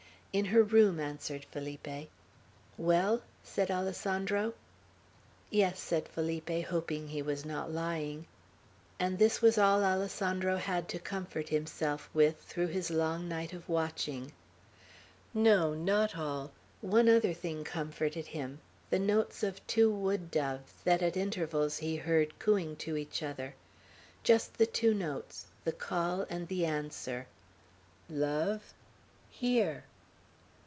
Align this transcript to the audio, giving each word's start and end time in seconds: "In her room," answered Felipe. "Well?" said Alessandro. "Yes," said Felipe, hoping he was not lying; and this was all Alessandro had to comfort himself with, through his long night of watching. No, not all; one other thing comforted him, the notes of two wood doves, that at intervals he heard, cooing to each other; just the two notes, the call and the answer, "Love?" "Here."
"In 0.33 0.45
her 0.45 0.63
room," 0.63 0.97
answered 0.97 1.43
Felipe. 1.51 2.09
"Well?" 2.77 3.21
said 3.43 3.69
Alessandro. 3.69 4.53
"Yes," 5.49 5.77
said 5.77 6.07
Felipe, 6.07 6.49
hoping 6.67 7.09
he 7.09 7.21
was 7.21 7.43
not 7.43 7.69
lying; 7.69 8.27
and 8.97 9.19
this 9.19 9.41
was 9.41 9.57
all 9.57 9.83
Alessandro 9.83 10.55
had 10.55 10.87
to 10.87 10.99
comfort 10.99 11.49
himself 11.49 12.09
with, 12.13 12.37
through 12.43 12.67
his 12.69 12.89
long 12.89 13.27
night 13.27 13.51
of 13.51 13.67
watching. 13.67 14.31
No, 15.33 15.73
not 15.73 16.15
all; 16.17 16.53
one 16.79 17.09
other 17.09 17.33
thing 17.33 17.65
comforted 17.65 18.27
him, 18.27 18.61
the 18.89 18.99
notes 18.99 19.43
of 19.43 19.67
two 19.67 19.91
wood 19.91 20.31
doves, 20.31 20.71
that 20.85 21.01
at 21.01 21.17
intervals 21.17 21.79
he 21.79 21.97
heard, 21.97 22.39
cooing 22.39 22.77
to 22.77 22.95
each 22.95 23.21
other; 23.21 23.53
just 24.23 24.53
the 24.57 24.65
two 24.65 24.93
notes, 24.93 25.47
the 25.65 25.73
call 25.73 26.25
and 26.29 26.47
the 26.47 26.65
answer, 26.65 27.27
"Love?" 28.09 28.73
"Here." 29.29 29.83